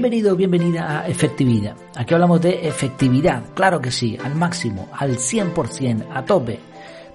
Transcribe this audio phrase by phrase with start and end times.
[0.00, 1.76] Bienvenido, bienvenida a Efectividad.
[1.94, 6.58] Aquí hablamos de efectividad, claro que sí, al máximo, al 100%, a tope,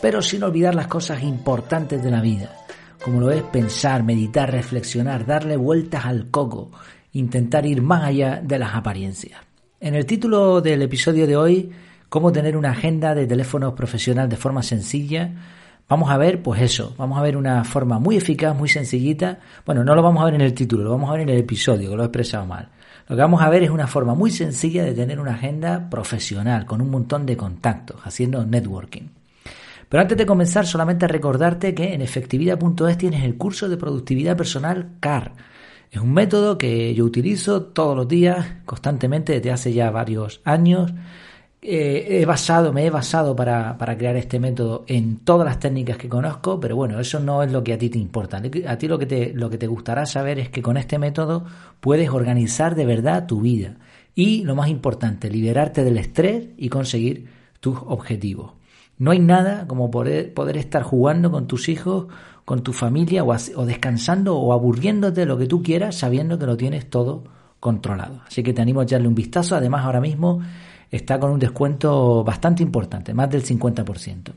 [0.00, 2.56] pero sin olvidar las cosas importantes de la vida,
[3.00, 6.72] como lo es pensar, meditar, reflexionar, darle vueltas al coco,
[7.12, 9.40] intentar ir más allá de las apariencias.
[9.78, 11.70] En el título del episodio de hoy,
[12.08, 15.30] cómo tener una agenda de teléfonos profesional de forma sencilla,
[15.88, 19.40] Vamos a ver, pues eso, vamos a ver una forma muy eficaz, muy sencillita.
[19.66, 21.38] Bueno, no lo vamos a ver en el título, lo vamos a ver en el
[21.38, 22.70] episodio, que lo he expresado mal.
[23.08, 26.64] Lo que vamos a ver es una forma muy sencilla de tener una agenda profesional,
[26.64, 29.08] con un montón de contactos, haciendo networking.
[29.88, 34.92] Pero antes de comenzar, solamente recordarte que en efectividad.es tienes el curso de productividad personal
[35.00, 35.32] CAR.
[35.90, 40.94] Es un método que yo utilizo todos los días, constantemente, desde hace ya varios años
[41.64, 45.96] eh, he basado, me he basado para, para, crear este método en todas las técnicas
[45.96, 48.42] que conozco, pero bueno, eso no es lo que a ti te importa.
[48.66, 51.44] A ti lo que te, lo que te gustará saber es que con este método
[51.80, 53.76] puedes organizar de verdad tu vida
[54.16, 57.28] y, lo más importante, liberarte del estrés y conseguir
[57.60, 58.54] tus objetivos.
[58.98, 62.06] No hay nada como poder, poder estar jugando con tus hijos,
[62.44, 66.56] con tu familia o, o descansando o aburriéndote lo que tú quieras sabiendo que lo
[66.56, 67.22] tienes todo
[67.60, 68.22] controlado.
[68.26, 69.54] Así que te animo a echarle un vistazo.
[69.54, 70.40] Además, ahora mismo
[70.92, 74.32] está con un descuento bastante importante, más del 50%.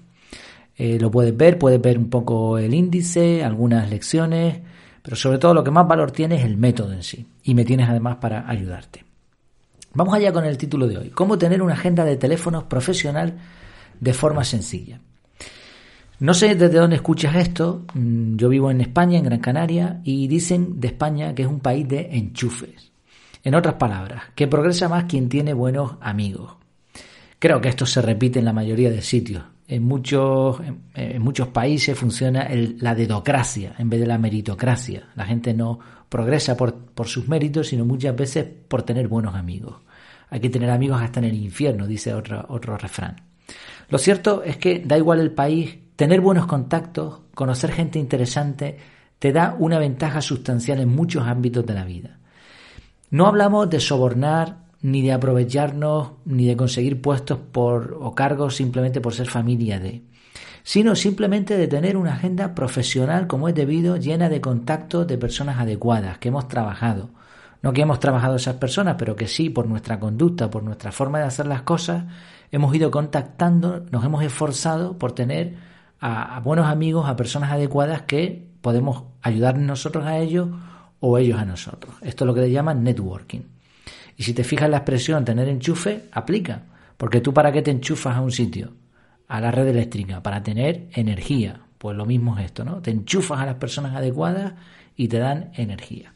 [0.78, 4.62] Eh, lo puedes ver, puedes ver un poco el índice, algunas lecciones,
[5.04, 7.28] pero sobre todo lo que más valor tiene es el método en sí.
[7.44, 9.04] Y me tienes además para ayudarte.
[9.94, 11.10] Vamos allá con el título de hoy.
[11.10, 13.38] ¿Cómo tener una agenda de teléfonos profesional
[14.00, 15.00] de forma sencilla?
[16.20, 17.86] No sé desde dónde escuchas esto.
[17.94, 21.60] Mm, yo vivo en España, en Gran Canaria, y dicen de España que es un
[21.60, 22.95] país de enchufes.
[23.46, 26.56] En otras palabras, que progresa más quien tiene buenos amigos.
[27.38, 29.44] Creo que esto se repite en la mayoría de sitios.
[29.68, 30.60] En muchos,
[30.96, 35.10] en, muchos países funciona la dedocracia en vez de la meritocracia.
[35.14, 35.80] La gente no
[36.10, 39.76] progresa por, por sus méritos, sino muchas veces por tener buenos amigos.
[40.32, 43.16] Hay que tener amigos hasta en el infierno, dice otro, otro refrán.
[43.90, 48.80] Lo cierto es que da igual el país, tener buenos contactos, conocer gente interesante,
[49.20, 52.18] te da una ventaja sustancial en muchos ámbitos de la vida.
[53.16, 59.00] No hablamos de sobornar, ni de aprovecharnos, ni de conseguir puestos por, o cargos simplemente
[59.00, 60.04] por ser familia de,
[60.64, 65.60] sino simplemente de tener una agenda profesional como es debido, llena de contactos de personas
[65.60, 67.12] adecuadas, que hemos trabajado.
[67.62, 71.20] No que hemos trabajado esas personas, pero que sí, por nuestra conducta, por nuestra forma
[71.20, 72.04] de hacer las cosas,
[72.52, 75.56] hemos ido contactando, nos hemos esforzado por tener
[76.02, 80.50] a, a buenos amigos, a personas adecuadas que podemos ayudar nosotros a ellos
[81.06, 81.94] o ellos a nosotros.
[82.02, 83.42] Esto es lo que le llaman networking.
[84.18, 86.64] Y si te fijas en la expresión tener enchufe, aplica.
[86.98, 88.74] Porque tú para qué te enchufas a un sitio,
[89.28, 91.62] a la red eléctrica, para tener energía.
[91.78, 92.82] Pues lo mismo es esto, ¿no?
[92.82, 94.54] Te enchufas a las personas adecuadas
[94.96, 96.12] y te dan energía.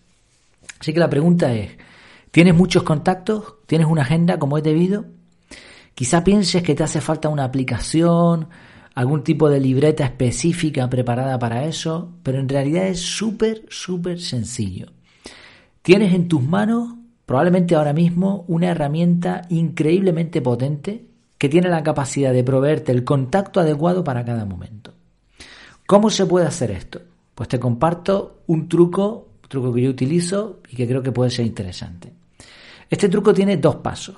[0.80, 1.72] Así que la pregunta es,
[2.32, 3.58] ¿tienes muchos contactos?
[3.68, 5.06] ¿Tienes una agenda como es debido?
[5.94, 8.48] Quizá pienses que te hace falta una aplicación,
[9.00, 14.88] algún tipo de libreta específica preparada para eso, pero en realidad es súper, súper sencillo.
[15.82, 16.96] Tienes en tus manos,
[17.26, 21.06] probablemente ahora mismo, una herramienta increíblemente potente
[21.38, 24.92] que tiene la capacidad de proveerte el contacto adecuado para cada momento.
[25.88, 27.00] ¿Cómo se puede hacer esto?
[27.36, 31.32] Pues te comparto un truco, un truco que yo utilizo y que creo que puede
[31.32, 32.12] ser interesante.
[32.90, 34.18] Este truco tiene dos pasos.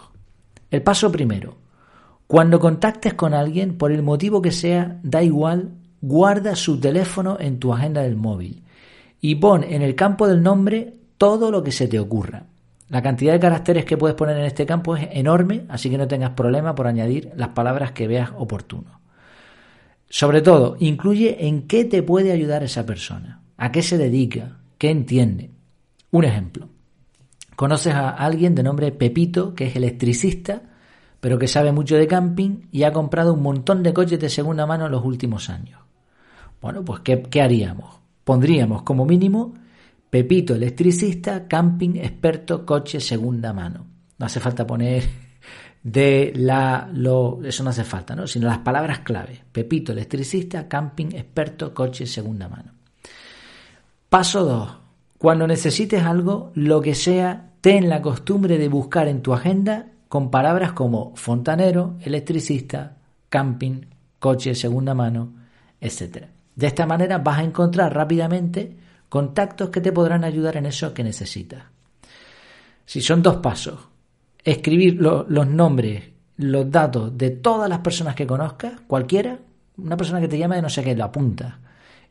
[0.72, 1.56] El paso primero,
[2.32, 7.60] cuando contactes con alguien, por el motivo que sea, da igual, guarda su teléfono en
[7.60, 8.64] tu agenda del móvil
[9.20, 12.46] y pon en el campo del nombre todo lo que se te ocurra.
[12.88, 16.08] La cantidad de caracteres que puedes poner en este campo es enorme, así que no
[16.08, 19.02] tengas problema por añadir las palabras que veas oportuno.
[20.08, 24.90] Sobre todo, incluye en qué te puede ayudar esa persona, a qué se dedica, qué
[24.90, 25.52] entiende.
[26.12, 26.70] Un ejemplo.
[27.58, 30.71] Conoces a alguien de nombre Pepito, que es electricista,
[31.22, 34.66] pero que sabe mucho de camping y ha comprado un montón de coches de segunda
[34.66, 35.80] mano en los últimos años.
[36.60, 38.00] Bueno, pues ¿qué, haríamos?
[38.24, 39.54] Pondríamos como mínimo
[40.10, 43.86] Pepito electricista, camping experto, coche segunda mano.
[44.18, 45.04] No hace falta poner
[45.84, 48.28] de la, lo, eso no hace falta, ¿no?
[48.28, 49.42] Sino las palabras clave.
[49.52, 52.74] Pepito electricista, camping experto, coche segunda mano.
[54.10, 54.78] Paso 2.
[55.18, 60.30] Cuando necesites algo, lo que sea, ten la costumbre de buscar en tu agenda con
[60.30, 62.98] palabras como fontanero, electricista,
[63.30, 63.86] camping,
[64.20, 65.32] coche de segunda mano,
[65.80, 66.26] etc.
[66.54, 68.76] De esta manera vas a encontrar rápidamente
[69.08, 71.64] contactos que te podrán ayudar en eso que necesitas.
[72.86, 73.80] Si son dos pasos,
[74.44, 76.04] escribir los nombres,
[76.36, 79.40] los datos de todas las personas que conozcas, cualquiera,
[79.78, 81.58] una persona que te llama de no sé qué, lo apunta.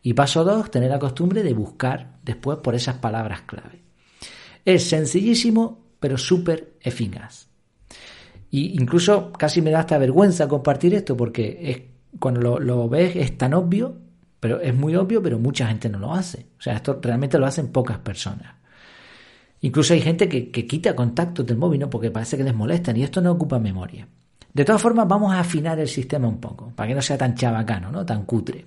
[0.01, 3.83] Y paso dos, tener la costumbre de buscar después por esas palabras clave.
[4.65, 7.50] Es sencillísimo pero súper eficaz.
[8.51, 13.39] Y incluso casi me da hasta vergüenza compartir esto porque es, cuando lo, ves es
[13.39, 13.97] tan obvio,
[14.41, 16.47] pero es muy obvio, pero mucha gente no lo hace.
[16.59, 18.55] O sea, esto realmente lo hacen pocas personas.
[19.61, 21.91] Incluso hay gente que, quita contactos del móvil, ¿no?
[21.91, 24.09] Porque parece que les molestan y esto no ocupa memoria.
[24.53, 27.35] De todas formas, vamos a afinar el sistema un poco, para que no sea tan
[27.35, 28.05] chabacano, ¿no?
[28.05, 28.67] Tan cutre.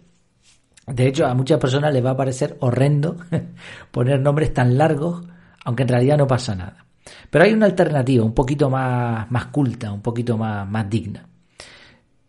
[0.87, 3.17] De hecho, a muchas personas les va a parecer horrendo
[3.91, 5.23] poner nombres tan largos,
[5.65, 6.85] aunque en realidad no pasa nada.
[7.29, 11.27] Pero hay una alternativa un poquito más, más culta, un poquito más, más digna.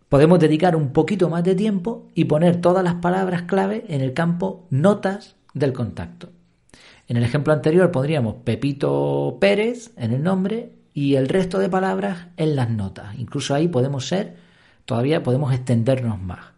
[0.09, 4.13] Podemos dedicar un poquito más de tiempo y poner todas las palabras clave en el
[4.13, 6.31] campo notas del contacto.
[7.09, 12.29] En el ejemplo anterior pondríamos Pepito Pérez en el nombre y el resto de palabras
[12.37, 13.19] en las notas.
[13.19, 14.37] Incluso ahí podemos ser,
[14.85, 16.54] todavía podemos extendernos más.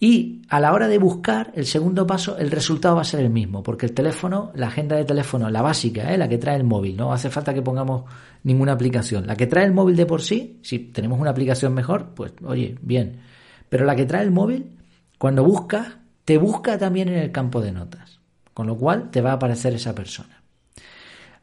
[0.00, 3.30] Y a la hora de buscar el segundo paso, el resultado va a ser el
[3.30, 6.18] mismo, porque el teléfono, la agenda de teléfono, la básica, ¿eh?
[6.18, 8.04] la que trae el móvil, no hace falta que pongamos
[8.42, 9.26] ninguna aplicación.
[9.26, 12.76] La que trae el móvil de por sí, si tenemos una aplicación mejor, pues oye,
[12.82, 13.20] bien.
[13.68, 14.76] Pero la que trae el móvil,
[15.18, 18.14] cuando buscas, te busca también en el campo de notas
[18.54, 20.40] con lo cual te va a aparecer esa persona.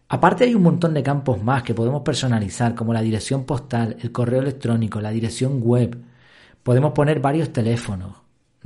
[0.07, 4.11] Aparte hay un montón de campos más que podemos personalizar, como la dirección postal, el
[4.11, 6.01] correo electrónico, la dirección web.
[6.63, 8.15] Podemos poner varios teléfonos,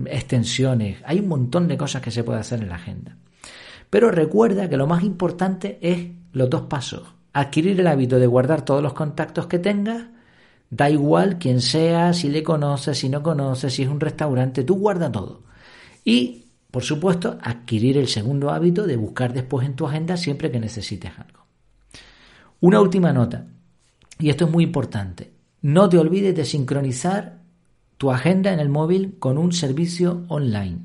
[0.05, 0.97] extensiones.
[1.05, 3.17] Hay un montón de cosas que se puede hacer en la agenda.
[3.89, 7.03] Pero recuerda que lo más importante es los dos pasos.
[7.33, 10.05] Adquirir el hábito de guardar todos los contactos que tengas.
[10.69, 14.75] Da igual quién sea, si le conoces, si no conoces, si es un restaurante, tú
[14.75, 15.43] guarda todo.
[16.03, 16.45] Y
[16.75, 21.09] por supuesto, adquirir el segundo hábito de buscar después en tu agenda siempre que necesites
[21.17, 21.45] algo.
[22.59, 23.47] Una última nota,
[24.19, 25.31] y esto es muy importante.
[25.61, 27.44] No te olvides de sincronizar
[27.97, 30.79] tu agenda en el móvil con un servicio online.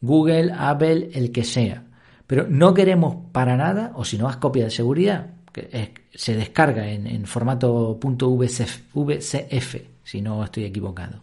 [0.00, 1.84] Google, Apple, el que sea.
[2.26, 6.88] Pero no queremos para nada, o si no haz copia de seguridad, que se descarga
[6.88, 11.20] en, en formato .vcf, si no estoy equivocado.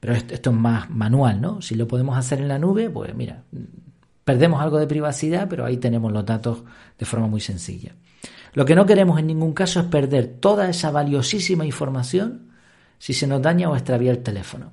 [0.00, 1.60] Pero esto, es más manual, ¿no?
[1.60, 3.42] Si lo podemos hacer en la nube, pues mira,
[4.24, 6.62] perdemos algo de privacidad, pero ahí tenemos los datos
[6.98, 7.94] de forma muy sencilla.
[8.54, 12.49] Lo que no queremos en ningún caso es perder toda esa valiosísima información
[13.00, 14.72] si se nos daña o extravía el teléfono.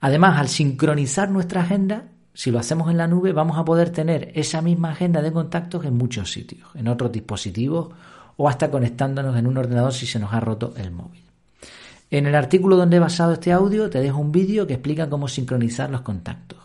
[0.00, 4.32] Además, al sincronizar nuestra agenda, si lo hacemos en la nube, vamos a poder tener
[4.34, 7.90] esa misma agenda de contactos en muchos sitios, en otros dispositivos
[8.36, 11.22] o hasta conectándonos en un ordenador si se nos ha roto el móvil.
[12.10, 15.28] En el artículo donde he basado este audio te dejo un vídeo que explica cómo
[15.28, 16.58] sincronizar los contactos.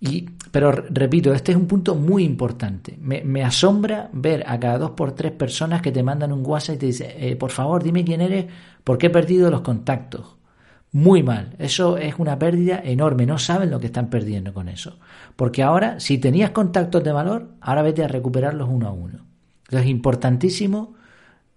[0.00, 2.96] Y, pero repito, este es un punto muy importante.
[3.00, 6.78] Me, asombra ver a cada dos por tres personas que te mandan un WhatsApp y
[6.78, 8.46] te dicen, eh, por favor, dime quién eres,
[8.84, 10.36] porque he perdido los contactos.
[10.92, 11.54] Muy mal.
[11.58, 13.24] Eso es una pérdida enorme.
[13.24, 14.98] No saben lo que están perdiendo con eso.
[15.36, 19.24] Porque ahora, si tenías contactos de valor, ahora vete a recuperarlos uno a uno.
[19.64, 20.94] Entonces es importantísimo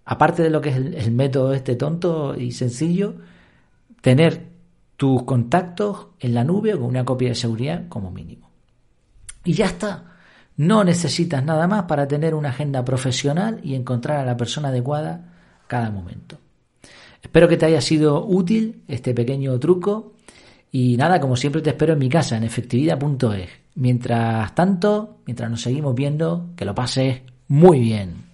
[0.04, 3.14] aparte de lo que es el, método este tonto y sencillo,
[4.00, 4.52] tener
[4.96, 8.50] tus contactos en la nube o con una copia de seguridad como mínimo.
[9.44, 10.12] Y ya está.
[10.56, 15.32] No necesitas nada más para tener una agenda profesional y encontrar a la persona adecuada
[15.66, 16.38] cada momento.
[17.24, 20.12] Espero que te haya sido útil este pequeño truco
[20.70, 23.48] y nada, como siempre te espero en mi casa en efectividad.es.
[23.76, 28.33] Mientras tanto, mientras nos seguimos viendo, que lo pases muy bien.